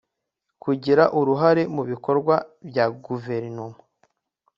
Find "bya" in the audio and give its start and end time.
2.69-2.85